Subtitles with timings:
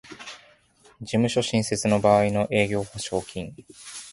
[1.05, 3.53] 事務所新設の場合の営業保証金